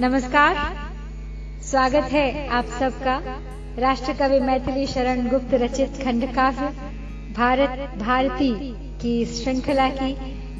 [0.00, 0.56] नमस्कार।
[1.62, 3.14] स्वागत है आप सबका।
[3.78, 6.66] राष्ट्र कवि मैथिली शरण गुप्त रचित खंड काव्य
[7.36, 8.52] भारत भारती
[8.98, 10.12] की श्रृंखला की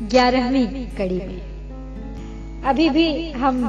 [0.06, 3.62] ग्यारहवीं कड़ी में। अभी भी हम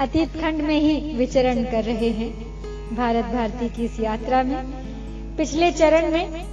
[0.00, 2.32] अतीत खंड में ही विचरण कर रहे हैं,
[2.96, 4.62] भारत भारती की इस यात्रा में।
[5.36, 6.44] पिछले चरण में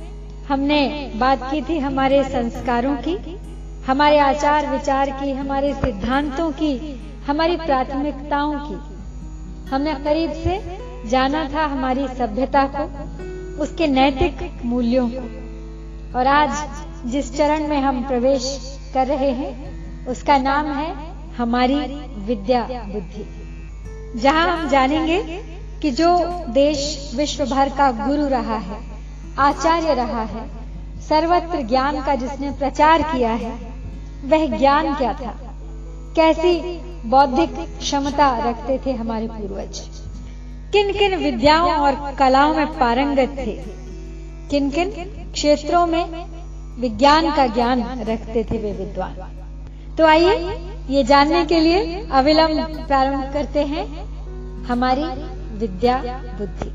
[0.47, 3.17] हमने बात की थी हमारे संस्कारों की,
[3.85, 8.75] हमारे आचार विचार की, हमारे सिद्धांतों की हमारी प्राथमिकताओं की।
[9.69, 10.77] हमने करीब से
[11.09, 12.83] जाना था हमारी सभ्यता को,
[13.63, 15.41] उसके नैतिक मूल्यों को।
[16.19, 16.69] और आज
[17.05, 18.61] जिस चरण में हम प्रवेश
[18.93, 19.71] कर रहे हैं,
[20.05, 20.95] उसका नाम है
[21.35, 21.75] हमारी
[22.17, 23.27] विद्या बुद्धि।
[24.19, 25.23] जहाँ हम जानेंगे
[25.81, 26.17] कि जो
[26.49, 28.77] देश विश्व भर का गुरु रहा है,
[29.39, 30.49] आचार्य रहा है,
[31.01, 33.51] सर्वत्र ज्ञान का जिसने प्रचार किया है,
[34.25, 35.55] वह ज्ञान क्या था?
[36.15, 39.79] कैसी बौद्धिक क्षमता रखते थे हमारे पूर्वज।
[40.73, 43.63] किन किन विद्याओं और कलाओं में पारंगत थे?
[44.49, 44.89] किन किन
[45.33, 46.25] क्षेत्रों में
[46.81, 49.15] विज्ञान का ज्ञान रखते थे वे विद्वान?
[49.97, 50.59] तो आइए
[50.89, 53.85] ये जानने के लिए अविलंब प्रारंभ करते हैं
[54.63, 55.03] हमारी
[55.57, 55.97] विद्या
[56.37, 56.69] बुद्धि।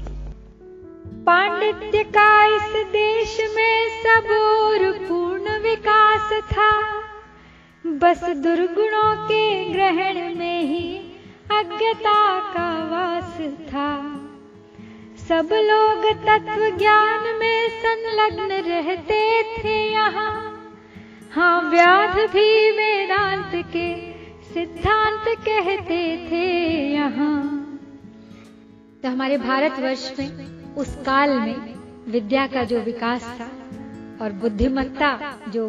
[1.24, 7.05] पांडित्य का इस देश में सब और पूर्ण विकास था।
[7.86, 10.96] बस दुर्गुणों के ग्रहण में ही
[11.50, 13.36] अज्ञता का वास
[13.68, 13.90] था।
[15.28, 20.32] सब लोग तत्व ज्ञान में संलग्न रहते थे यहाँ।
[21.30, 23.88] हाँ व्याध भी वेदांत के
[24.44, 26.00] सिद्धांत कहते
[26.30, 26.44] थे
[26.92, 27.38] यहाँ।
[29.02, 31.74] तो हमारे भारतवर्ष में, उस काल में
[32.08, 33.50] विद्या का जो विकास था
[34.20, 35.68] और बुद्धिमत्ता जो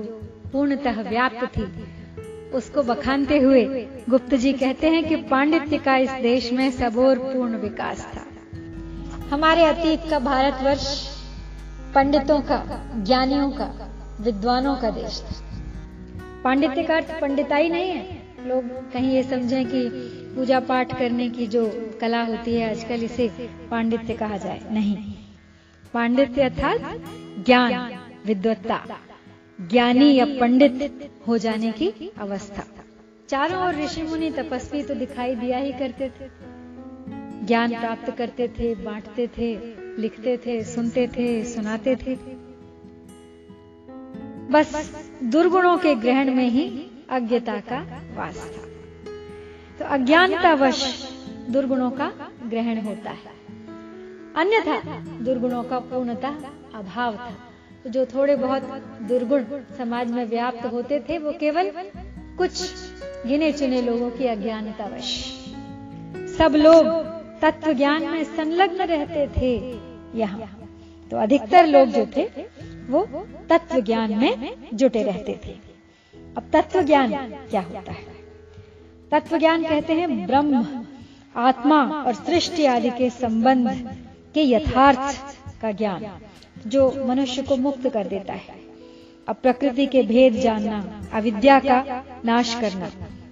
[0.51, 1.65] पूर्णतः व्याप्त थी
[2.53, 7.57] उसको बखानते हुए गुप्त जी कहते हैं कि पांडित्य का इस देश में सबोर पूर्ण
[7.57, 8.23] विकास था।
[9.35, 11.17] हमारे अतीत का भारतवर्ष
[11.95, 13.89] पंडितों का, ज्ञानियों का,
[14.21, 15.43] विद्वानों का देश था।
[16.43, 19.89] पांडित्य का अर्थ पंडिताई नहीं है। लोग कहीं ये समझें कि
[20.35, 23.27] पूजा पाठ करने की जो कला होती है, आजकल इसे
[23.71, 24.97] पांडित्य कहा जाए। नहीं।
[25.93, 27.01] पांडित्य अर्थात
[27.45, 28.85] ज्ञान, विद्वत्ता।
[29.61, 32.63] ज्ञानी या पंडित हो जाने की अवस्था।
[33.29, 36.29] चारों ओर ऋषि मुनि तपस्वी तो दिखाई दिया ही करते थे।
[37.45, 39.55] ज्ञान प्राप्त करते थे बांटते थे
[40.01, 42.15] लिखते थे सुनते थे सुनाते थे।
[44.51, 48.61] बस दुर्गुणों के ग्रहण में ही अज्ञता का वास था।
[49.79, 51.09] तो अज्ञानतावश
[51.49, 52.11] दुर्गुणों का
[52.43, 53.35] ग्रहण होता है।
[54.35, 56.35] अन्यथा दुर्गुणों का पूर्णतः
[56.73, 57.46] अभाव था।
[57.87, 58.61] जो थोड़े बहुत
[59.01, 59.43] दुर्गुण
[59.77, 61.71] समाज में व्याप्त होते थे, वो केवल
[62.37, 62.61] कुछ
[63.27, 65.13] गिने चुने लोगों की अज्ञानतावश
[66.37, 66.85] सब लोग
[67.41, 69.55] तत्व ज्ञान में संलग्न रहते थे
[70.19, 70.67] यहाँ।
[71.11, 72.23] तो अधिकतर लोग जो थे,
[72.89, 73.05] वो
[73.49, 75.51] तत्व ज्ञान में जुटे रहते थे।
[76.37, 77.13] अब तत्व ज्ञान
[77.49, 78.05] क्या होता है?
[79.11, 80.65] तत्व ज्ञान कहते हैं ब्रह्म,
[81.35, 83.97] आत्मा और सृष्टि आदि के संबंध
[84.33, 86.05] के यथार्थ का ज्ञान।
[86.67, 88.67] जो मनुष्य को मुक्त कर देता है।
[89.27, 92.89] अब प्रकृति के भेद जानना, अविद्या का नाश करना।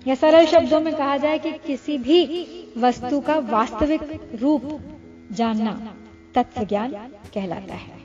[0.08, 2.48] या सरल शब्दों में कहा जाए कि किसी भी
[2.78, 4.02] वस्तु का वास्तविक
[4.42, 4.80] रूप
[5.32, 5.96] जानना
[6.36, 6.92] तत्व ज्ञान
[7.34, 7.96] कहलाता है।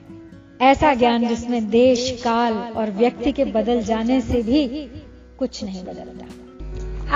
[0.61, 4.69] ऐसा ज्ञान जिसमें देश, काल और व्यक्ति के बदल जाने से भी
[5.39, 6.27] कुछ नहीं बदलता।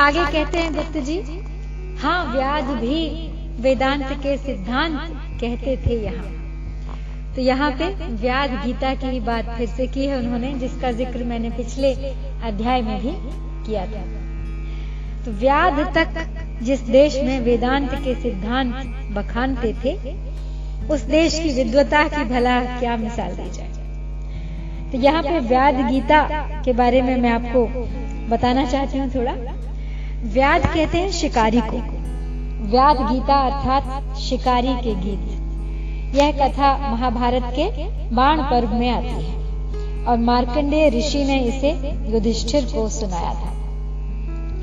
[0.00, 1.20] आगे कहते हैं गुप्त जी
[1.96, 3.28] हाँ व्याध भी
[3.62, 5.00] वेदांत के सिद्धांत
[5.40, 6.43] कहते थे यहाँ।
[7.36, 7.86] तो यहाँ पे
[8.16, 11.92] व्याध गीता की ही बात फिर से की है उन्होंने, जिसका ज़िक्र मैंने पिछले
[12.44, 13.12] अध्याय में भी
[13.66, 14.02] किया था।
[15.24, 18.74] तो व्याध तक जिस देश में वेदांत के सिद्धांत
[19.12, 19.94] बखानते थे,
[20.88, 23.72] उस देश की विद्वता की भला क्या मिसाल दी जाए?
[24.92, 26.22] तो यहाँ पे व्याध गीता
[26.64, 27.66] के बारे में मैं आपको
[28.30, 29.32] बताना चाहती हूँ थोड़ा।
[30.24, 31.78] व्याध कहते हैं शिकारी को।
[32.70, 35.33] व्याध गीता अर्थात शिकारी के गीत।
[36.14, 37.84] यह कथा महाभारत के
[38.14, 39.44] बाण पर्व में आती है।
[40.04, 41.70] और मार्कंडेय ऋषि ने इसे
[42.12, 43.54] युधिष्ठिर को सुनाया था।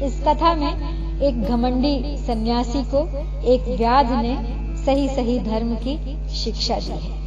[0.06, 3.08] इस कथा में एक घमंडी सन्यासी को
[3.52, 7.22] एक व्याध ने सही सही धर्म की शिक्षा दी है।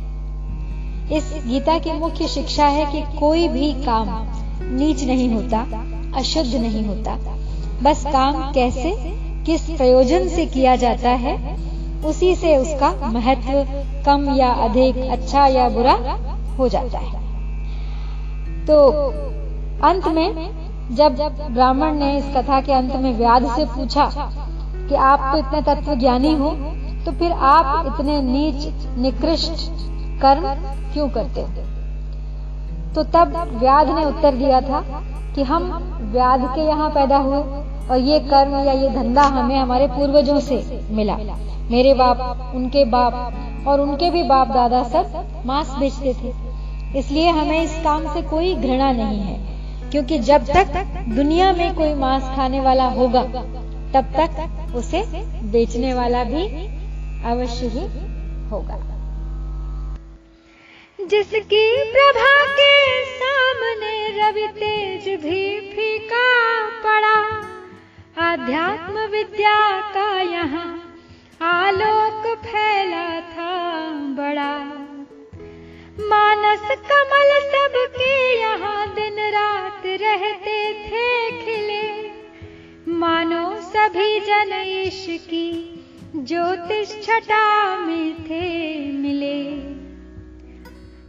[1.18, 4.06] इस गीता की मुख्य शिक्षा है कि कोई भी काम
[4.62, 5.66] नीच नहीं होता,
[6.16, 7.18] अशुद्ध नहीं होता।
[7.82, 8.94] बस काम कैसे,
[9.46, 11.64] किस प्रयोजन से किया जाता है
[12.04, 13.52] उसी से उसका महत्व
[14.06, 15.92] कम या अधिक अच्छा या बुरा
[16.58, 17.22] हो जाता है।
[18.66, 18.76] तो
[19.84, 20.28] अंत में,
[20.92, 21.16] जब
[21.50, 24.10] ब्राह्मण ने इस कथा के अंत में व्याध से पूछा
[24.88, 26.50] कि आप तो इतने तत्व ज्ञानी हो
[27.04, 28.66] तो फिर आप इतने नीच,
[28.98, 29.70] निकृष्ट
[30.20, 30.46] कर्म
[30.92, 31.48] क्यों करते हो?
[32.94, 34.80] तो तब व्याध ने उत्तर दिया था
[35.34, 35.64] कि हम
[36.12, 37.38] व्याध के यहाँ पैदा हुए
[37.88, 41.16] और ये कर्म या ये धंधा हमें हमारे पूर्वजों से मिला।
[41.70, 47.62] मेरे बाप, उनके बाप और उनके भी बाप दादा सब मांस बेचते थे। इसलिए हमें
[47.62, 50.72] इस काम से कोई घृणा नहीं है, क्योंकि जब तक
[51.08, 53.22] दुनिया में कोई मांस खाने वाला होगा,
[53.94, 55.02] तब तक उसे
[55.52, 56.46] बेचने वाला भी
[57.26, 57.86] अवश्य ही
[58.50, 58.78] होगा।
[61.00, 66.24] जिसकी प्रभा के सामने रवि तेज भी फीका
[66.84, 67.16] पड़ा,
[68.24, 69.58] आध्यात्म विद्या
[69.90, 70.83] का यहाँ
[71.44, 74.58] आलोक फैला था बड़ा।
[76.00, 82.10] मानस कमल सबके यहाँ दिन रात रहते थे खिले।
[82.92, 85.74] मानो सभी जन ईश की
[86.16, 89.44] ज्योतिष छटा में थे मिले।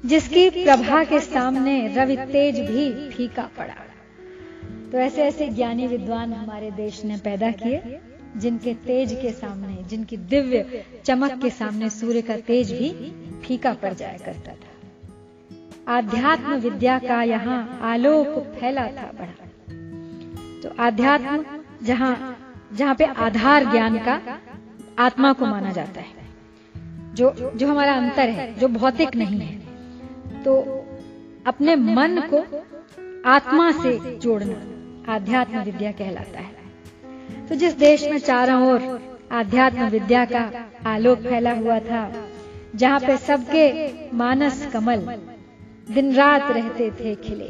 [0.08, 3.86] जिसकी प्रभा के सामने रवि तेज भी फीका पड़ा।
[4.92, 7.82] तो ऐसे ऐसे ज्ञानी विद्वान हमारे देश ने पैदा किए।
[8.36, 12.90] जिनके तेज के सामने, जिनकी दिव्य चमक के सामने सूर्य का तेज भी
[13.44, 14.74] फीका पड़ जाया करता था।
[15.88, 18.28] आध्यात्म विद्या का यहाँ आलोक
[18.60, 19.34] फैला था बड़ा।
[20.62, 21.46] तो आध्यात्म
[21.84, 22.14] जहाँ
[22.74, 24.20] जहाँ पे आधार ज्ञान का
[25.00, 26.14] आत्मा को माना जाता है,
[27.14, 30.56] जो जो हमारा अंतर है, जो भौतिक नहीं है तो
[31.46, 32.44] अपने मन को
[33.30, 36.55] आत्मा से जोड़ना आध्यात्म विद्या कहलाता है।
[37.50, 39.00] तो जिस देश में चारों ओर
[39.32, 40.50] आध्यात्म विद्या का
[40.86, 42.12] आलोक फैला हुआ था,
[42.76, 43.66] जहाँ पे सबके
[44.18, 45.00] मानस कमल
[45.92, 47.50] दिन रात रहते थे खिले।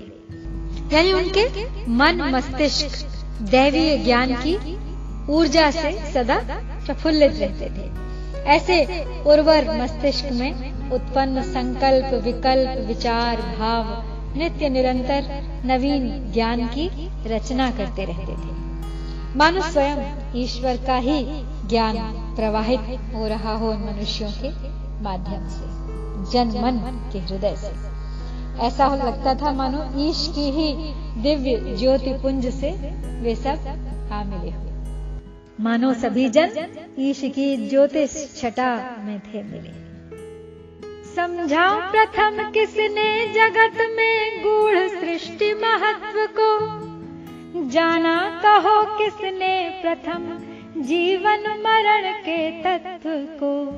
[0.96, 3.06] यानी उनके मन मस्तिष्क
[3.42, 4.56] दैवीय ज्ञान की
[5.34, 6.40] ऊर्जा से सदा
[6.86, 7.90] प्रफुल्लित रहते थे।
[8.46, 8.84] ऐसे
[9.24, 13.86] उर्वर मस्तिष्क में उत्पन्न संकल्प, विकल्प, विचार, भाव,
[14.38, 15.24] नित्य निरंतर
[15.66, 16.90] नवीन ज्ञान की
[17.28, 18.65] रचना करते रहते थे।
[19.36, 19.98] मानो स्वयं
[20.36, 21.24] ईश्वर का ही
[21.70, 21.96] ज्ञान
[22.36, 22.80] प्रवाहित
[23.16, 24.50] हो रहा हो उन मनुष्यों के
[25.04, 25.66] माध्यम से,
[26.32, 26.78] जन मन
[27.14, 27.72] के हृदय से।
[28.68, 30.68] ऐसा हो लगता था मानो ईश की ही
[31.24, 32.72] दिव्य ज्योति पुंज से
[33.22, 33.58] वे सब
[34.12, 34.72] आ मिले हुए
[35.60, 36.50] मानो सभी जन
[37.00, 39.74] ईश की ज्योतिष छटा में थे मिले।
[41.16, 46.05] समझाओ प्रथम किसने जगत में गूढ़ सृष्टि महत्व को
[47.76, 50.40] जाना कहो किसने प्रथम
[50.78, 53.72] जीवन मरण के तत्व को।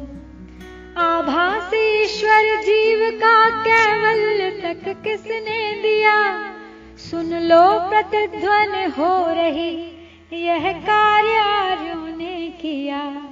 [1.01, 6.49] आभास ईश्वर जीव का कैवल्य तक किसने दिया?
[6.97, 9.91] सुन लो प्रतिध्वन हो रही,
[10.33, 13.29] यह कार्य आर्यों ने किया।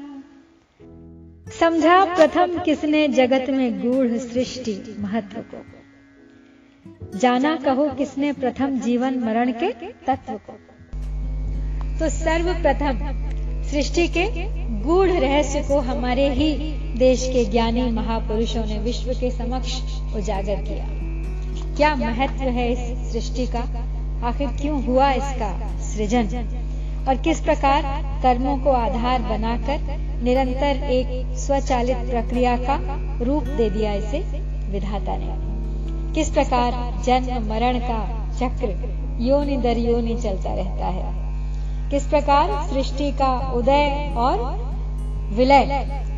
[1.59, 5.74] समझा प्रथम किसने जगत में गूढ़ सृष्टि महत्व को।
[7.15, 9.71] जाना कहो किसने प्रथम जीवन मरण के
[10.07, 10.53] तत्व को।
[11.99, 12.99] तो सर्वप्रथम
[13.63, 14.25] सृष्टि के
[14.81, 16.53] गूढ़ रहस्य को हमारे ही
[16.97, 19.75] देश के ज्ञानी महापुरुषों ने विश्व के समक्ष
[20.15, 20.85] उजागर किया।
[21.77, 23.59] क्या महत्व है इस सृष्टि का?
[24.27, 26.27] आखिर क्यों हुआ इसका सृजन?
[27.07, 27.83] और किस प्रकार
[28.23, 32.79] कर्मों को आधार बनाकर निरंतर एक स्वचालित प्रक्रिया का
[33.25, 34.19] रूप दे दिया इसे
[34.71, 35.44] विधाता ने?
[36.15, 36.71] किस प्रकार
[37.05, 38.67] जन्म, मरण का चक्र
[39.21, 41.13] योनि दर योनि चलता रहता है?
[41.89, 44.39] किस प्रकार सृष्टि का उदय और
[45.33, 45.65] विलय,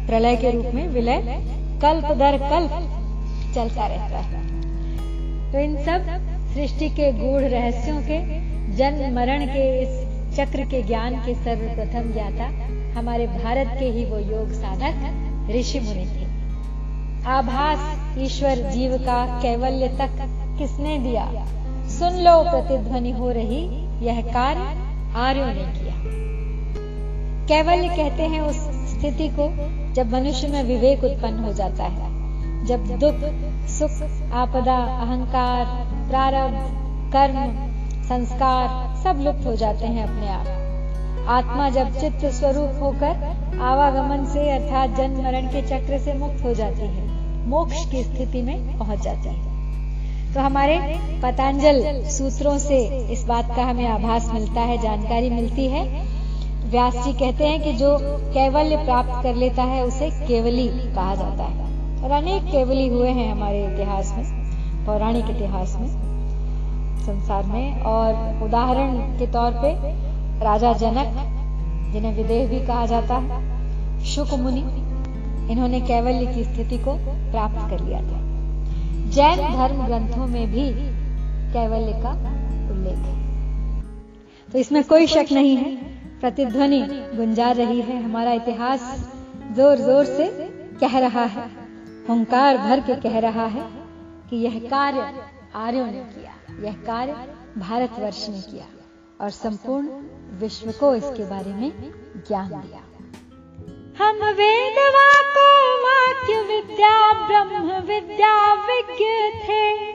[0.08, 1.22] प्रलय के रूप में विलय,
[1.82, 2.72] कल्प दर कल्प
[3.56, 4.42] चलता रहता है?
[5.52, 6.08] तो इन सब
[6.54, 8.20] सृष्टि के गूढ़ रहस्यों के,
[8.76, 12.46] जन्म, मरण के इस चक्र के ज्ञान के सर्वप्रथम ज्ञाता
[13.00, 16.17] हमारे भारत के ही वो योग साधक ऋषि मुनि
[17.26, 20.10] आभास ईश्वर जीव का कैवल्य तक
[20.58, 21.32] किसने दिया?
[21.90, 23.66] सुन लो प्रतिध्वनि हो रही
[24.06, 24.60] यह कार्य
[25.16, 25.94] आर्यों ने किया।
[27.48, 28.56] कैवल्य कहते हैं उस
[28.92, 29.50] स्थिति को
[29.94, 32.08] जब मनुष्य में विवेक उत्पन्न हो जाता है,
[32.66, 33.16] जब दुख,
[33.70, 35.66] सुख, आपदा, अहंकार,
[36.10, 36.78] प्रारब्ध,
[37.14, 37.68] कर्म,
[38.04, 40.48] संस्कार सब लुप्त हो जाते हैं अपने आप।
[41.30, 46.54] आत्मा जब चित्त स्वरूप होकर आवागमन से अर्थात जन्म मरण के चक्र से मुक्त हो
[46.54, 47.07] जाती है।
[47.48, 50.78] मोक्ष की स्थिति में पहुँच जाती है। तो हमारे
[51.24, 52.78] पतंजल सूत्रों से
[53.12, 56.08] इस बात का हमें आभास मिलता है, जानकारी मिलती है।
[56.70, 57.98] व्यास जी कहते हैं कि जो
[58.34, 61.68] कैवल्य प्राप्त कर लेता है, उसे केवली कहा जाता है।
[62.04, 64.26] और अनेक केवली हुए हैं हमारे इतिहास में,
[64.86, 65.88] पौराणिक इतिहास में,
[67.00, 69.74] संसार में। और उदाहरण के तौर पे
[70.46, 71.14] राजा जनक,
[71.94, 74.62] जिन्हें विदेह भी कहा जाता है, शुक मुनि
[75.52, 76.94] इन्होंने कैवल्य की स्थिति को
[77.32, 78.26] प्राप्त कर लिया था।
[79.10, 80.70] जैन धर्म ग्रंथों में भी
[81.54, 82.12] कैवल्य का
[82.72, 83.16] उल्लेख है।
[84.50, 85.76] तो इसमें कोई शक नहीं है,
[86.20, 86.80] प्रतिध्वनि
[87.16, 88.82] गुंजार रही है, हमारा इतिहास
[89.56, 90.28] ज़ोर ज़ोर से
[90.82, 91.46] कह रहा है,
[92.10, 93.64] हंकार भर के कह रहा है
[94.30, 95.12] कि यह कार्य
[95.56, 97.16] आर्यों ने किया, यह कार्य
[97.58, 98.66] भारतवर्ष ने किया
[99.22, 99.88] और संपूर्ण
[100.40, 101.72] विश्व को इसके बारे में
[102.28, 102.82] ज्ञान दिया।
[104.02, 109.06] हम वेदवा को वाक्य विद्या ब्रह्म विद्या विज्ञ
[109.40, 109.94] थे।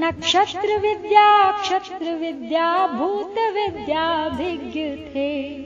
[0.00, 5.58] नक्षत्र विद्या क्षत्र विद्या भूत विद्या विज्ञ थे।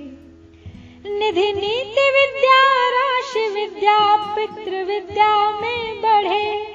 [1.19, 6.75] निधि नीति विद्या राशि विद्या पितृ विद्या में बढ़े।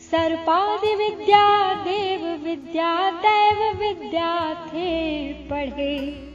[0.00, 6.27] सर्पादि विद्या देव विद्या दैव विद्या थे पढ़े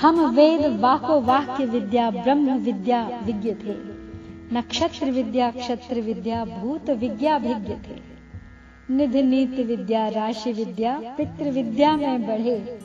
[0.00, 3.98] हम वेद वाको वाक्य विद्या, ब्रह्म विद्या विज्ञ थे।
[4.56, 8.18] नक्षत्र विद्या, क्षत्र विद्या, भूत विद्या भिज्ञ थे।
[8.90, 12.78] निधि नीति विद्या, राशि विद्या, पितृ विद्या में बढ़े।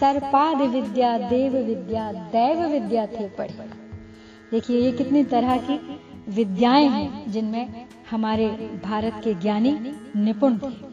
[0.00, 3.54] सर्पाद विद्या, देव विद्या, दैव विद्या थे पढ़े।
[4.50, 8.46] देखिए, ये कितनी तरह की विद्याएँ हैं जिनमें हमारे
[8.84, 10.90] भारत के ज्ञानी निपुण थे।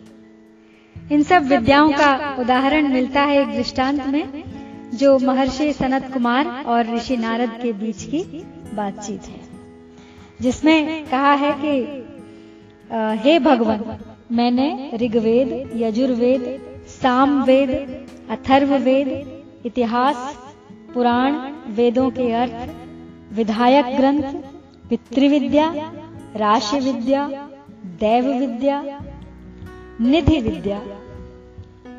[1.15, 4.46] इन सब विद्याओं का उदाहरण मिलता है एक दृष्टांत में।
[4.97, 8.21] जो महर्षि सनत कुमार और ऋषि नारद के बीच की
[8.75, 9.39] बातचीत है,
[10.41, 11.73] जिसमें कहा है कि
[13.23, 13.83] हे भगवान,
[14.31, 16.45] मैंने ऋग्वेद, यजुर्वेद,
[16.91, 17.71] सामवेद
[18.29, 19.09] अथर्व वेद
[19.65, 20.17] इतिहास,
[20.93, 21.35] पुराण,
[21.75, 22.69] वेदों के अर्थ,
[23.33, 24.23] विधायक ग्रंथ,
[24.89, 25.67] पितृविद्या
[26.35, 27.27] राशि विद्या
[27.99, 28.81] दैव विद्या
[30.01, 30.81] निधि विद्या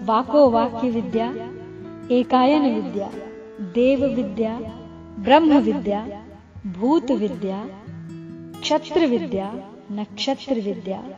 [0.03, 1.33] वाको वाक्य विद्या
[2.13, 3.11] एकायन विद्या
[3.75, 4.59] देव विद्या,
[5.19, 6.25] ब्रह्म विद्या,
[6.67, 7.69] भूत विद्या,
[8.61, 11.11] क्षत्र विद्या, नक्षत्र विद्या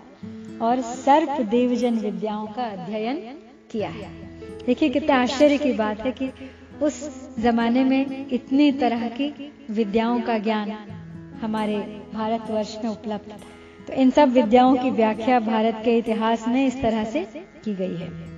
[0.63, 3.17] और सर्प देवजन विद्याओं का अध्ययन
[3.71, 4.09] किया है।
[4.67, 6.31] देखिए कितने आश्चर्य की बात है कि
[6.83, 10.71] उस जमाने में इतनी तरह की विद्याओं का ज्ञान
[11.43, 11.79] हमारे
[12.15, 13.37] भारतवर्ष में उपलब्ध था।
[13.87, 17.25] तो इन सब विद्याओं की व्याख्या भारत के इतिहास में इस तरह से
[17.65, 18.30] की गई है।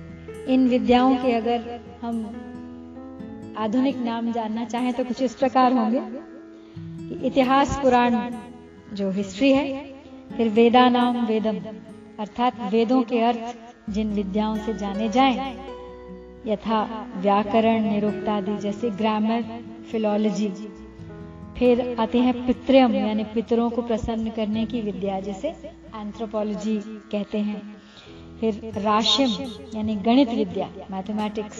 [0.47, 6.01] इन विद्याओं के अगर हम आधुनिक नाम जानना चाहें तो कुछ इस प्रकार होंगे।
[7.27, 8.15] इतिहास, पुराण,
[8.93, 9.83] जो हिस्ट्री है,
[10.37, 11.57] फिर वेदा नाम वेदम,
[12.19, 13.55] अर्थात वेदों के अर्थ
[13.89, 15.55] जिन विद्याओं से जाने जाएँ,
[16.47, 16.81] यथा
[17.17, 19.43] व्याकरण, निरुक्तादि जैसे ग्रामर
[19.91, 20.49] फिलोलॉजी
[21.57, 26.77] फिर आते हैं पितृम, यानी पितरों को प्रसन्न करने की विद्या जिसे एंथ्रोपोलॉजी
[27.11, 27.61] कहते हैं।
[28.43, 29.31] फिर राशिम,
[29.75, 31.59] यानी गणित विद्या मैथमेटिक्स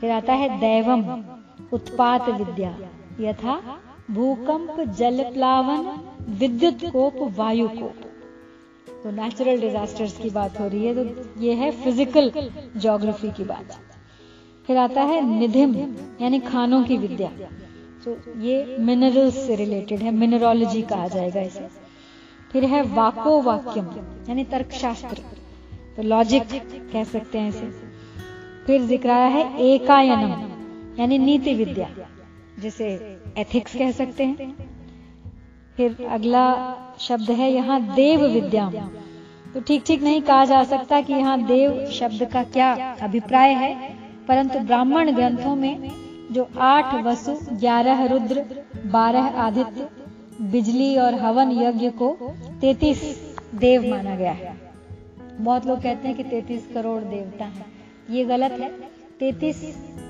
[0.00, 1.00] फिर आता है दैवम,
[1.72, 2.70] उत्पात विद्या,
[3.20, 3.54] यथा
[4.10, 5.88] भूकंप, जल प्लावन,
[6.38, 8.06] विद्युत कोप, वायु कोप।
[9.02, 12.30] तो नेचुरल डिजास्टर्स की बात हो रही है तो ये है फ़िज़िकल
[12.76, 13.76] ज्योग्राफी की बात।
[14.68, 15.76] फिर आता है निधिम,
[16.20, 17.30] यानी खानों की विद्या।
[18.04, 21.68] तो ये मिनरल्स से रिलेटेड है मिनरोलॉजी कहा जाएगा इसे।
[22.52, 23.94] फिर है वाको वाक्यम,
[24.28, 25.22] यानी तर्कशास्त्र।
[25.96, 26.42] तो लॉजिक
[26.92, 27.70] कह सकते हैं इसे।
[28.66, 30.32] फिर ज़िक्र आया है एकायनम,
[30.98, 31.88] यानी नीति विद्या,
[32.58, 32.88] जिसे
[33.38, 34.54] एथिक्स कह सकते हैं।
[35.76, 36.46] फिर अगला
[37.00, 38.70] शब्द है यहाँ देव विद्या
[39.54, 43.72] तो ठीक ठीक नहीं कहा जा सकता कि यहाँ देव शब्द का क्या अभिप्राय है,
[44.28, 45.90] परंतु ब्राह्मण ग्रंथों में
[46.32, 48.44] जो आठ वसु, ग्यारह रुद्र,
[48.86, 49.88] बारह आदित्य,
[50.50, 52.12] बिजली और हवन यज्ञ को
[52.60, 53.02] तैतीस
[53.56, 54.58] देव माना गया है।
[55.40, 57.66] बहुत लोग कहते हैं कि तैतीस करोड़ देवता हैं।
[58.10, 58.68] ये गलत है।
[59.20, 59.62] तैतीस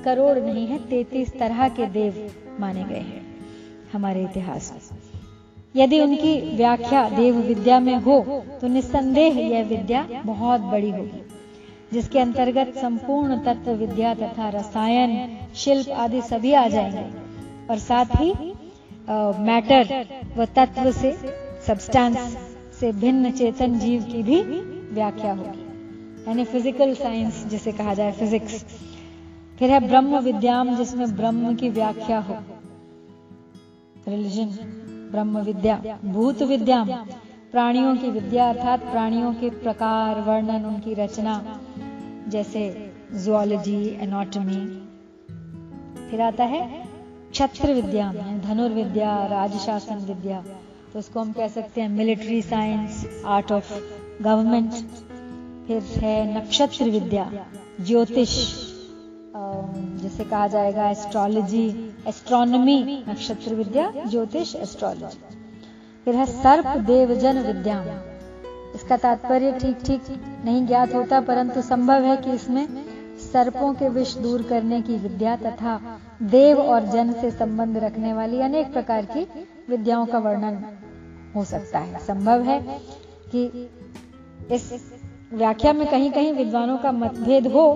[0.05, 3.23] करोड़ नहीं है, तैतीस तरह के देव माने गए हैं
[3.93, 4.99] हमारे इतिहास में।
[5.75, 8.21] यदि उनकी व्याख्या देव विद्या में हो
[8.61, 11.23] तो निस्संदेह यह विद्या बहुत बड़ी होगी,
[11.93, 17.05] जिसके अंतर्गत संपूर्ण तत्व विद्या तथा रसायन, शिल्प आदि सभी आ जाएँगे।
[17.71, 18.33] और साथ ही
[19.41, 20.07] मैटर
[20.37, 21.13] व तत्व से
[21.67, 22.37] सब्सटेंस
[22.81, 24.43] से भिन्न चेतन जीव की भी
[24.93, 25.69] व्याख्या होगी।
[26.27, 28.65] यानी फ़िज़िकल साइंस जिसे कहा जाए फिजिक्स
[29.59, 32.37] फिर है ब्रह्म विद्याम, जिसमें ब्रह्म की व्याख्या हो।
[34.09, 34.49] रिलीजन
[35.13, 36.91] ब्रह्म विद्या, भूत विद्याम।
[37.53, 41.35] प्राणियों की विद्या अर्थात प्राणियों के प्रकार, वर्णन, उनकी रचना,
[42.29, 42.63] जैसे
[43.15, 44.61] जुआलॉजी एनाटॉमी
[46.11, 46.61] फिर आता है
[47.31, 48.13] क्षत्र विद्या,
[48.45, 50.43] धनुर्विद्या, राजशासन विद्या।
[50.93, 53.73] तो उसको हम कह सकते हैं military science art of
[54.21, 54.73] government,
[55.67, 57.31] फिर है नक्षत्र विद्या,
[57.81, 58.37] ज्योतिष
[60.03, 61.67] जैसे कहा जाएगा एस्ट्रोलॉजी
[62.09, 65.39] एस्ट्रोनॉमी नक्षत्र विद्या, ज्योतिष एस्ट्रोलॉजी
[66.07, 67.83] फिर है सर्प देवजन विद्या
[68.75, 70.03] इसका तात्पर्य ठीक ठीक
[70.45, 72.67] नहीं ज्ञात होता, परंतु संभव है कि इसमें
[73.23, 75.81] सर्पों के विष दूर करने की विद्या तथा
[76.31, 79.27] देव और जन से संबंध रखने वाली अनेक प्रकार की
[79.69, 80.65] विद्याओं का वर्णन
[81.35, 82.61] हो सकता है। संभव है
[83.33, 83.69] कि
[84.53, 84.73] इस
[85.33, 87.67] व्याख्या में कहीं कहीं विद्वानों का मतभेद हो,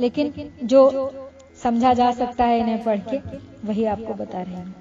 [0.00, 0.32] लेकिन
[0.64, 0.80] जो
[1.62, 3.18] समझा जा सकता है इन्हें पढ़ के,
[3.64, 4.74] वही आपको बता रहे हैं।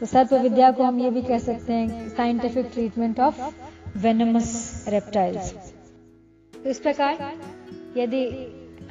[0.00, 3.40] तो सर्प विद्या को हम ये भी कह सकते हैं scientific treatment of
[3.98, 5.52] venomous reptiles
[6.54, 7.32] तो इस प्रकार,
[7.96, 8.24] यदि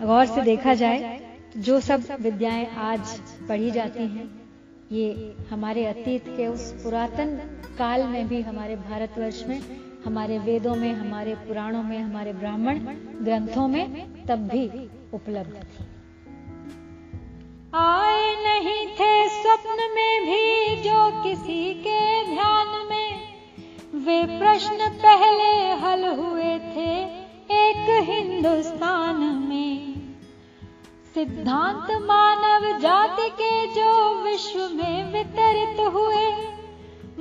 [0.01, 1.20] गौर से देखा जाए
[1.53, 4.29] तो जो सब विद्याएँ आज पढ़ी जाती हैं,
[4.91, 7.36] ये हमारे अतीत के उस पुरातन
[7.77, 9.60] काल में भी, हमारे भारतवर्ष में
[10.06, 12.80] हमारे वेदों में, हमारे पुराणों में, हमारे ब्राह्मण
[13.24, 13.86] ग्रंथों में
[14.26, 14.68] तब भी
[15.14, 15.86] उपलब्ध थी।
[17.76, 23.20] आए नहीं थे स्वप्न में भी जो किसी के ध्यान में।
[24.06, 27.04] वे प्रश्न पहले हल हुए थे
[27.64, 29.16] एक हिंदुस्तान
[29.50, 29.96] में।
[31.14, 36.55] सिद्धांत मानव जाति के जो विश्व में वितरित हुए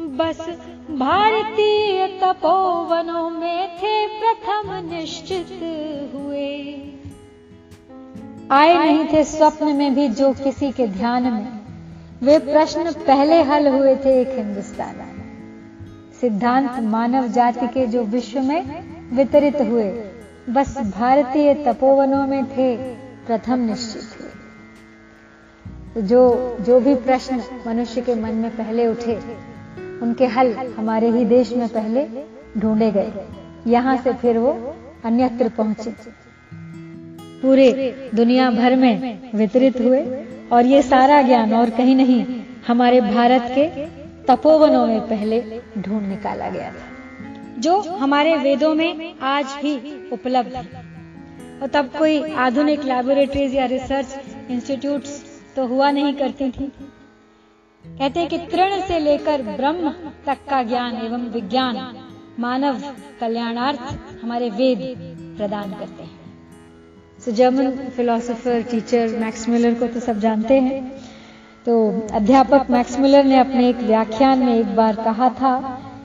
[0.05, 0.41] बस
[0.91, 5.47] भारतीय तपोवनों में थे प्रथम निश्चित
[6.15, 6.49] हुए।
[8.51, 11.61] आए नहीं थे स्वप्न में भी जो किसी के ध्यान में।
[12.23, 15.01] वे प्रश्न पहले हल हुए थे एक हिंदुस्तान
[16.21, 18.61] सिद्धांत मानव जाति के जो विश्व में
[19.17, 19.91] वितरित हुए,
[20.51, 22.77] बस भारतीय तपोवनों में थे
[23.27, 29.45] प्रथम निश्चित हुए। जो जो भी प्रश्न मनुष्य के मन में पहले उठे
[30.03, 32.07] उनके हल हमारे ही देश में पहले
[32.59, 33.13] ढूंढे गए।
[33.67, 34.53] यहाँ से फिर वो
[35.05, 35.91] अन्यत्र पहुँचे।
[37.43, 40.01] पूरे दुनिया भर में वितरित हुए
[40.53, 42.25] और ये सारा ज्ञान और कहीं नहीं,
[42.67, 43.69] हमारे भारत के
[44.27, 45.41] तपोवनों में पहले
[45.79, 49.75] ढूंढ निकाला गया था, जो हमारे वेदों में आज भी
[50.13, 50.83] उपलब्ध है।
[51.63, 54.15] और तब कोई आधुनिक लैबोरेटरीज या रिसर्च
[54.51, 55.23] इंस्टीट्यूट्स
[55.57, 56.73] तो हुआ नहीं करती थी।
[57.85, 59.91] कहते हैं कि तृण से लेकर ब्रह्म
[60.27, 61.77] तक का ज्ञान एवं विज्ञान
[62.41, 62.81] मानव
[63.21, 64.79] कल्याणार्थ हमारे वेद
[65.39, 66.11] प्रदान करते हैं।
[67.25, 70.81] So German philosopher teacher Max Miller को तो सब जानते हैं।
[71.67, 71.75] तो
[72.13, 75.59] अध्यापक मैक्स मिलर ने अपने एक व्याख्यान में एक बार कहा था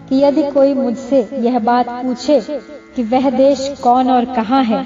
[0.10, 2.40] कि यदि कोई मुझसे यह बात पूछे
[2.96, 4.84] कि वह देश कौन और कहाँ है,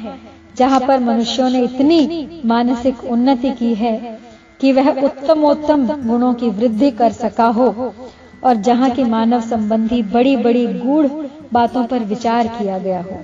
[0.57, 3.93] जहाँ पर मनुष्यों ने इतनी मानसिक उन्नति की है
[4.63, 7.65] कि वह उत्तमोत्तम गुणों की वृद्धि कर सका हो
[8.43, 11.07] और जहाँ की मानव संबंधी बड़ी बड़ी गूढ़
[11.53, 13.17] बातों पर विचार किया गया हो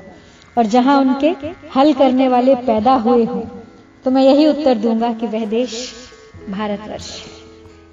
[0.58, 1.30] और जहाँ उनके
[1.76, 3.42] हल करने वाले पैदा हुए हों।
[4.06, 5.80] तो मैं यही उत्तर दूँगा कि वह देश
[6.50, 7.10] भारतवर्ष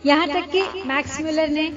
[0.06, 1.70] यहाँ तक कि मैक्स मिलर ने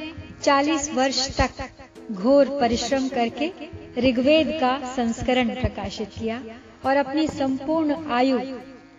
[0.44, 3.52] 40 वर्ष तक घोर परिश्रम करके
[4.00, 6.42] ऋग्वेद का संस्करण प्रकाशित किया
[6.86, 8.40] और अपनी संपूर्ण आयु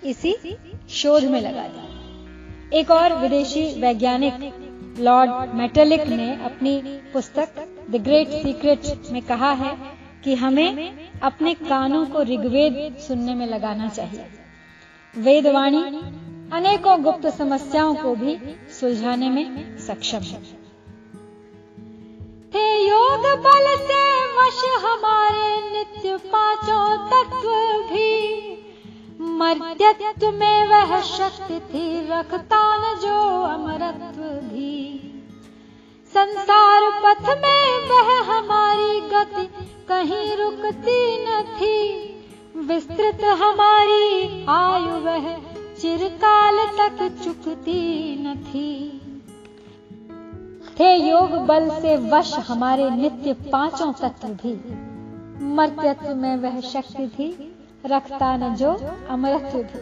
[0.04, 0.37] इसी
[0.90, 1.89] शोध में लगा दी।
[2.74, 4.35] एक और विदेशी वैज्ञानिक,
[4.98, 7.48] लॉर्ड मेटेलिक ने अपनी पुस्तक
[7.90, 8.80] द ग्रेट सीक्रेट
[9.12, 9.76] में कहा है
[10.24, 14.26] कि हमें अपने कानों को ऋग्वेद सुनने में लगाना चाहिए।
[15.18, 15.83] वेदवाणी
[16.52, 18.38] अनेकों गुप्त समस्याओं को भी
[18.80, 20.42] सुलझाने में सक्षम है।
[22.54, 24.02] थे योग बल से
[24.37, 27.48] वश हमारे नित्य पाँचों तत्व
[27.94, 28.60] भी
[29.20, 34.76] मर्त्यत्व में वह शक्ति थी रखता न जो अमरत्व भी।
[36.14, 39.44] संसार पथ में वह हमारी गति
[39.88, 41.76] कहीं रुकती न थी
[42.56, 45.35] विस्तृत हमारी आयु वह
[45.80, 48.72] चिरकाल तक चुकती न थी
[50.80, 54.52] थे योग बल से वश हमारे नित्य पाँचों तत्व भी।
[55.54, 57.49] मर्त्यत्व में वह शक्ति थी
[57.87, 58.73] रखता न जो
[59.11, 59.81] अमरत्व भी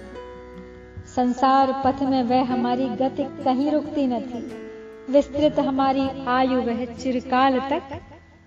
[1.07, 7.59] संसार पथ में वह हमारी गति कहीं रुकती न थी। विस्तृत हमारी आयु वह चिरकाल
[7.61, 8.01] तक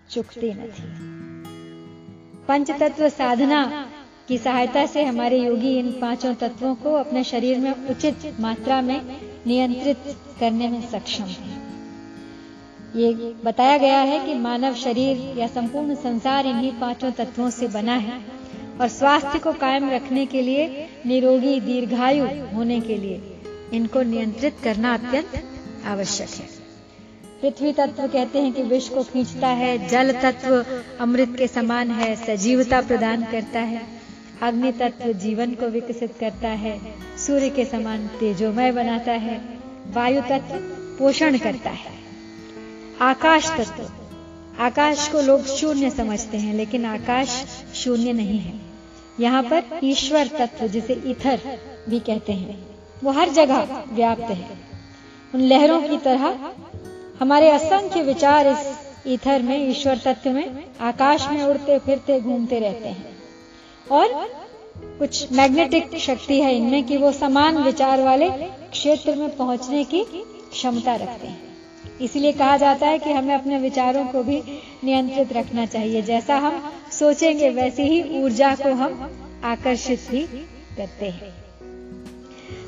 [0.10, 0.84] चुकती न थी।
[2.48, 3.88] पंच तत्व साधना
[4.28, 9.00] की सहायता से हमारे योगी इन पाँचों तत्वों को अपने शरीर में उचित मात्रा में
[9.48, 11.60] नियंत्रित करने में सक्षम है।
[12.96, 17.96] ये बताया गया है कि मानव शरीर या संपूर्ण संसार इन्हीं पाँचों तत्वों से बना
[17.96, 18.41] है।
[18.82, 23.40] और स्वास्थ्य को कायम रखने के लिए निरोगी दीर्घायु होने के लिए
[23.74, 25.44] इनको नियंत्रित करना अत्यंत
[25.86, 26.46] आवश्यक है।
[27.42, 30.66] पृथ्वी तत्व कहते हैं कि विश्व को खींचता है, जल तत्व
[31.00, 33.82] अमृत के समान है, सजीवता प्रदान करता है,
[34.42, 36.80] अग्नि तत्व जीवन को विकसित करता है,
[37.18, 39.42] सूर्य के समान तेजोमय बनाता है,
[39.94, 40.56] वायु तत्व
[41.00, 41.94] पोषण करता है।
[43.02, 43.90] आकाश तत्व,
[44.60, 48.71] आकाश को लोग शून्य समझते हैं, लेकिन आकाश शून्य नहीं है।
[49.22, 51.40] यहाँ पर ईश्वर तत्व जिसे इथर
[51.90, 52.58] भी कहते हैं,
[53.04, 54.60] वो हर जगह व्याप्त है।
[55.36, 56.52] उन लहरों की तरह
[57.20, 58.68] हमारे असंख्य विचार इस
[59.08, 63.16] इथर में, ईश्वर तत्व में, आकाश में उड़ते, फिरते, घूमते रहते हैं।
[63.92, 64.08] और
[65.00, 68.30] कुछ मैग्नेटिक शक्ति है इनमें कि वो समान विचार वाले
[68.72, 70.04] क्षेत्र में पहुँचने की
[70.52, 71.50] क्षमता रखते हैं।
[72.02, 74.42] इसलिए कहा जाता है कि हमें अपने विचारों को भी
[74.84, 76.62] नियंत्रित रखना चाहिए। जैसा हम
[77.02, 79.12] सोचेंगे, वैसी ही ऊर्जा को हम
[79.44, 80.26] आकर्षित भी
[80.78, 81.34] करते हैं।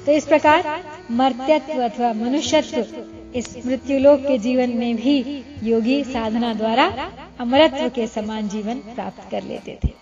[0.06, 7.12] तो इस प्रकार मर्त्यत्व अथवा मनुष्यत्व इस मृत्युलोक के जीवन में भी योगी साधना द्वारा
[7.40, 9.94] अमरत्व के समान जीवन प्राप्त कर लेते थे।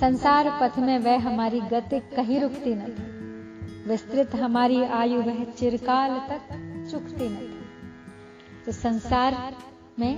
[0.00, 6.20] संसार पथ में वह हमारी गति कहीं रुकती न थी। विस्तृत हमारी आयु वह चिरकाल
[6.30, 6.48] तक
[6.90, 9.54] चुकती न थी। तो संसार
[9.98, 10.14] में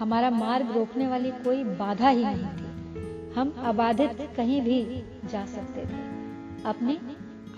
[0.00, 2.68] हमारा मार्ग रोकने वाली कोई बाधा ही नहीं थी।
[3.32, 6.18] हम अबाधित कहीं भी जा सकते थे।
[6.64, 6.98] अपने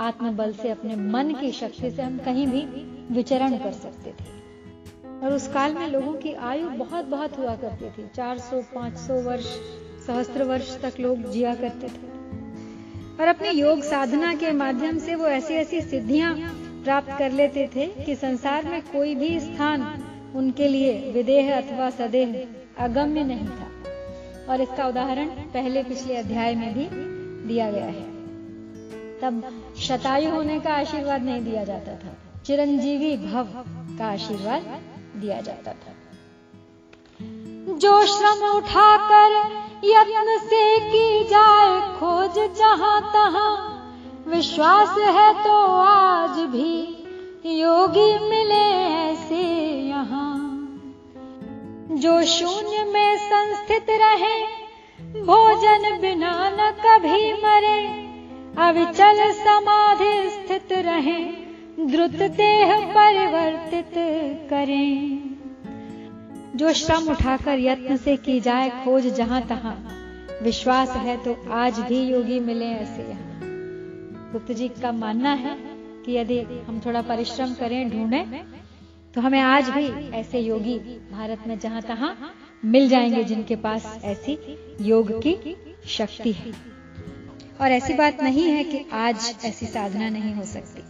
[0.00, 2.62] आत्मबल से, अपने मन की शक्ति से हम कहीं भी
[3.14, 4.40] विचरण कर सकते थे।
[5.22, 9.46] और उस काल में लोगों की आयु बहुत बहुत हुआ करती थी। 400 500 वर्ष,
[10.07, 12.20] सहस्त्र वर्ष तक लोग जिया करते थे।
[13.20, 16.37] और अपने योग साधना के माध्यम से वो ऐसी ऐसी सिद्धियाँ
[16.85, 22.49] प्राप्त कर लेते थे कि संसार में कोई भी स्थान उनके लिए विदेह अथवा सदेह
[22.79, 23.71] अगम्य नहीं था।
[24.53, 26.88] और इसका उदाहरण पहले पिछले अध्याय में भी
[27.49, 28.11] दिया गया है।
[29.21, 33.49] तब शतायु होने का आशीर्वाद नहीं दिया जाता था। चिरंजीवी भव
[33.99, 34.81] का आशीर्वाद
[35.16, 35.93] दिया जाता था।
[37.75, 43.71] जो श्रम उठाकर यत्न से की जाए खोज जहाँ तहां,
[44.31, 47.00] विश्वास है तो आज भी
[47.46, 49.42] योगी मिले ऐसे
[49.88, 50.37] यहाँ।
[51.90, 54.42] जो शून्य में संस्थित रहे,
[55.20, 57.87] भोजन बिना न कभी मरे।
[58.62, 61.24] अविचल समाधि स्थित रहे,
[61.87, 63.92] द्रुत देह परिवर्तित
[64.50, 65.20] करें।
[66.57, 69.74] जो श्रम उठाकर यत्न से की जाए, खोज जहाँ तहां।
[70.44, 73.40] विश्वास है तो आज भी योगी मिले ऐसे यहाँ।
[74.33, 75.69] गुप्त जी का मानना है
[76.07, 78.25] कि यदि हम थोड़ा परिश्रम करें, ढूंढें
[79.15, 79.87] तो हमें आज भी
[80.17, 80.79] ऐसे योगी
[81.11, 82.11] भारत में जहाँ तहां
[82.63, 84.39] मिल जाएँगे जिनके पास ऐसी
[84.81, 85.57] योग की
[85.89, 86.53] शक्ति है।
[87.61, 90.83] और ऐसी बात नहीं है कि आज ऐसी साधना नहीं हो सकती,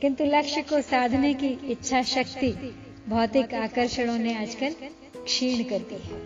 [0.00, 2.52] किंतु लक्ष्य को साधने की इच्छा शक्ति
[3.08, 4.74] भौतिक आकर्षणों ने आजकल
[5.16, 6.18] क्षीण कर दी है।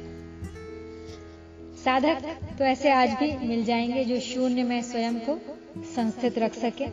[1.84, 2.22] साधक
[2.58, 5.38] तो ऐसे आज भी मिल जाएँगे जो शून्य में स्वयं को
[5.94, 6.86] संस्थित रख सके।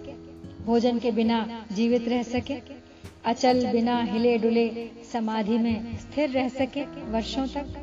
[0.66, 2.56] भोजन के बिना जीवित रह सके,
[3.26, 7.74] अचल बिना हिले डुले समाधि में स्थिर रह सके वर्षों तक।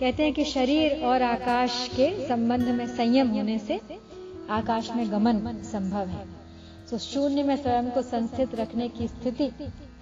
[0.00, 3.80] कहते हैं कि शरीर और आकाश के संबंध में संयम होने से
[4.50, 6.26] आकाश में गमन संभव है।
[6.90, 9.50] तो शून्य में स्वयं को संस्थित रखने की स्थिति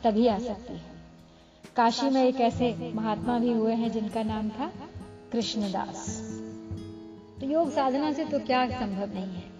[0.04, 0.92] तभी आ सकती है।
[1.76, 4.72] काशी में एक ऐसे महात्मा भी हुए हैं जिनका नाम था
[5.32, 6.18] कृष्णदास।
[7.40, 9.51] तो योग साधना से तो क्या संभव नहीं है।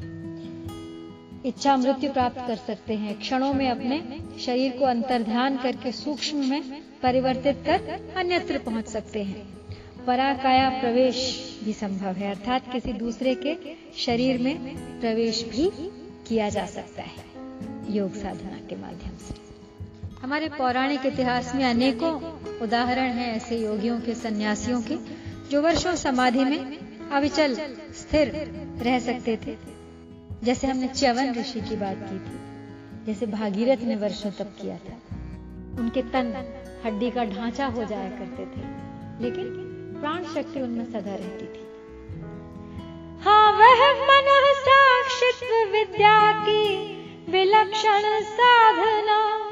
[1.45, 4.01] इच्छा मृत्यु प्राप्त कर सकते हैं। क्षणों में अपने
[4.41, 9.47] शरीर को अंतर ध्यान करके सूक्ष्म में परिवर्तित कर अन्यत्र पहुँच सकते हैं।
[10.07, 11.17] पराकाया प्रवेश
[11.65, 13.57] भी संभव है, अर्थात किसी दूसरे के
[13.97, 15.71] शरीर में प्रवेश भी
[16.29, 17.25] किया जा सकता है,
[17.91, 19.35] योग साधना के माध्यम से।
[20.23, 22.13] हमारे पौराणिक इतिहास में अनेकों
[22.61, 24.97] उदाहरण हैं ऐसे योगियों के, सन्यासियों के,
[25.51, 26.79] जो वर्षों समाधि में
[27.11, 27.57] अविचल,
[27.93, 28.33] स्थिर
[28.83, 29.82] रह सकते थे।
[30.43, 32.39] जैसे हमने च्यवन ऋषि की बात की थी,
[33.07, 35.01] जैसे भागीरथ ने वर्षों तप किया था।
[35.79, 36.45] उनके तन
[36.85, 38.61] हड्डी का ढांचा हो जाया करते थे,
[39.23, 39.45] लेकिन
[40.01, 41.67] प्राण शक्ति उनमें सदा रहती थी।
[43.25, 46.93] हाँ वह मन साक्षित्व विद्या की
[47.31, 49.49] विलक्षण साधना,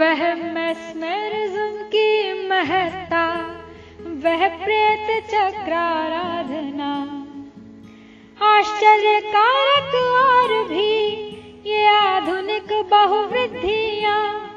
[0.00, 3.26] वह मैस्मेरिज्म की महत्ता,
[4.24, 7.19] वह प्रेत चक्राराधना।
[8.42, 10.92] आश्चर्यकारक और भी
[11.70, 14.48] ये आधुनिक बहुवृद्धियाँ।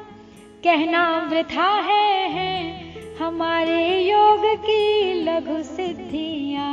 [0.64, 6.72] कहना वृथा है, है हमारे योग की लघु सिद्धियाँ।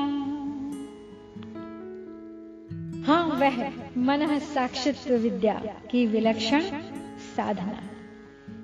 [3.07, 3.59] हाँ वह
[3.97, 5.53] मन साक्षित्व विद्या
[5.91, 6.61] की विलक्षण
[7.37, 7.81] साधना।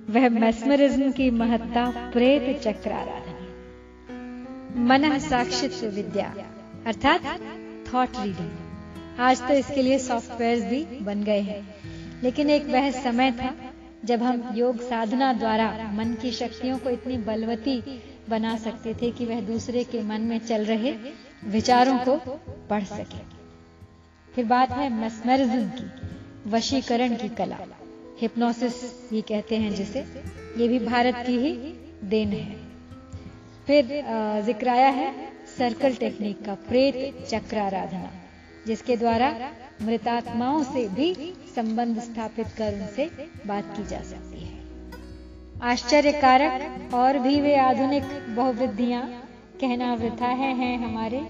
[0.10, 6.34] वह मेस्मरिज्म की महत्ता प्रेत चक्र आराधना मन साक्षित्व विद्या
[6.88, 7.22] अर्थात
[7.94, 11.62] थॉट रीडिंग आज तो इसके लिए सॉफ्टवेयर भी बन गए हैं।
[12.24, 13.54] लेकिन एक वह समय था
[14.06, 19.26] जब हम योग साधना द्वारा मन की शक्तियों को इतनी बलवती बना सकते थे कि
[19.26, 20.92] वह दूसरे के मन में चल रहे
[21.46, 22.16] विचारों को
[22.70, 23.20] पढ़ सके।
[24.34, 25.90] फिर बात है मस्मरिज्म की,
[26.50, 27.58] वशीकरण की कला।
[28.22, 30.00] हिप्नोसिस ये कहते हैं जिसे।
[30.58, 31.52] ये भी भारत की ही
[32.04, 32.56] देन है।
[33.68, 34.04] फिर
[34.46, 38.10] जिक्राया है सर्कल टेक्निक का प्रेत चक्र आराधना
[38.68, 39.30] जिसके द्वारा
[39.82, 41.14] मृतात्माओं से भी
[41.56, 43.10] संबंध स्थापित कर उनसे
[43.48, 44.56] बात की जा सकती है।
[45.64, 48.04] आश्चर्यकारक और भी वे आधुनिक
[48.36, 49.02] बहुवृद्धियाँ
[49.62, 51.26] कहना वृथा है, हैं हमारे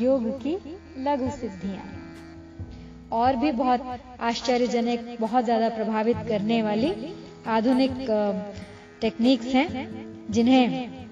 [0.00, 0.56] योग की
[0.98, 1.90] लघु सिद्धियाँ।
[3.12, 6.92] और भी बहुत आश्चर्यजनक, बहुत ज़्यादा प्रभावित करने वाली
[7.48, 7.96] आधुनिक
[9.00, 9.68] टेक्निक्स हैं,
[10.30, 11.03] जिन्हें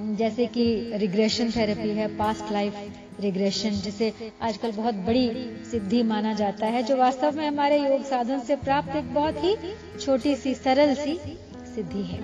[0.00, 2.74] जैसे कि रिग्रेशन थेरेपी है पास्ट लाइफ
[3.20, 5.28] रिग्रेशन जिसे आजकल बहुत बड़ी
[5.70, 9.56] सिद्धि माना जाता है, जो वास्तव में हमारे योग साधन से प्राप्त एक बहुत ही
[10.00, 11.16] छोटी सी, सरल सी
[11.74, 12.20] सिद्धि है।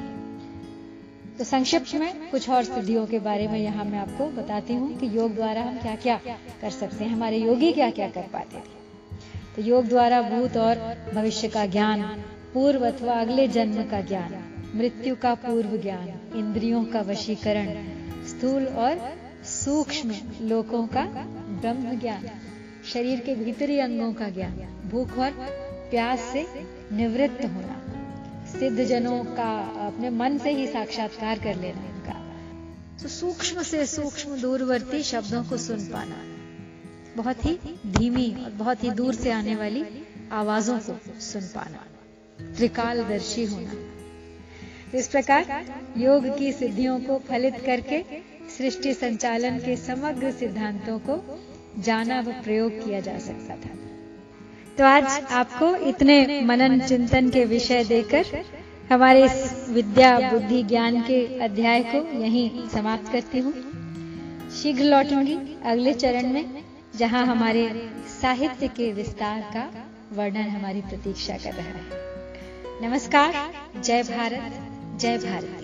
[1.39, 5.17] तो संक्षिप्त में कुछ और सिद्धियों के बारे में यहाँ मैं आपको बताती हूँ कि
[5.17, 6.17] योग द्वारा हम क्या क्या
[6.61, 8.83] कर सकते हैं। हमारे योगी क्या क्या कर पाते थे?
[9.57, 10.79] तो योग द्वारा भूत और
[11.15, 12.03] भविष्य का ज्ञान,
[12.55, 14.43] पूर्व अथवा अगले जन्म का ज्ञान
[14.75, 17.69] मृत्यु का पूर्व ज्ञान, इंद्रियों का वशीकरण,
[18.27, 19.01] स्थूल और
[19.45, 22.29] सूक्ष्म लोकों का ब्रह्म ज्ञान,
[22.93, 24.57] शरीर के भीतरी अंगों का ज्ञान,
[24.91, 25.31] भूख और
[25.91, 26.47] प्यास से
[26.93, 27.81] निवृत्त होना
[28.51, 29.51] सिद्ध जनों का
[29.87, 32.19] अपने मन से ही साक्षात्कार कर लेना इनका।
[33.03, 36.21] तो सूक्ष्म से सूक्ष्म दूरवर्ती शब्दों को सुन पाना,
[37.17, 39.85] बहुत ही धीमी और बहुत ही दूर से आने वाली
[40.33, 41.85] आवाजों को सुन पाना,
[42.39, 43.73] त्रिकालदर्शी होना।
[44.95, 45.65] इस प्रकार
[45.97, 48.03] योग की सिद्धियों को फलित करके
[48.59, 51.39] सृष्टि संचालन के समग्र सिद्धांतों को
[51.83, 53.71] जाना व प्रयोग किया जा सकता था।
[54.79, 58.45] तो आज आपको इतने मनन चिंतन के विषय देकर
[58.93, 63.53] हमारे इस विद्या बुद्धि ज्ञान के अध्याय को यहीं समाप्त करती हूँ।
[64.51, 66.63] शीघ्र लौटूँगी अगले चरण में,
[66.99, 69.71] जहाँ हमारे साहित्य के विस्तार का
[70.13, 72.03] वर्णन हमारी प्रतीक्षा कर रहा है।
[72.83, 73.35] नमस्कार,
[73.81, 75.64] जय भारत। जय भारत।